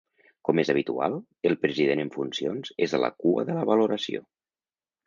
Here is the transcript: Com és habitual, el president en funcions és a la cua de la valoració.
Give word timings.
Com 0.47 0.61
és 0.61 0.71
habitual, 0.73 1.17
el 1.51 1.57
president 1.67 2.03
en 2.07 2.11
funcions 2.17 2.75
és 2.87 2.97
a 3.01 3.05
la 3.07 3.13
cua 3.27 3.47
de 3.53 3.61
la 3.61 3.71
valoració. 3.73 4.27